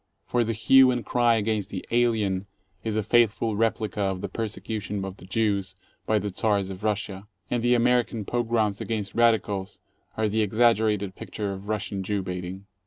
For 0.25 0.43
the 0.43 0.53
hue 0.53 0.89
and 0.89 1.05
cry 1.05 1.35
against 1.35 1.69
the 1.69 1.85
"alien" 1.91 2.47
is 2.83 2.95
a 2.97 3.03
faithful 3.03 3.55
replica 3.55 4.01
of 4.01 4.21
the 4.21 4.29
persecution 4.29 5.05
of 5.05 5.17
the 5.17 5.25
Jews 5.27 5.75
by 6.07 6.17
the 6.17 6.33
Czars 6.35 6.71
of 6.71 6.83
Russia, 6.83 7.25
and 7.51 7.61
the 7.61 7.75
American 7.75 8.25
pogroms 8.25 8.81
against 8.81 9.13
radicals 9.13 9.79
are 10.17 10.27
the 10.27 10.41
exaggerated 10.41 11.13
picture 11.13 11.53
of 11.53 11.67
Russian 11.67 12.01
Jew 12.01 12.23
baiting. 12.23 12.65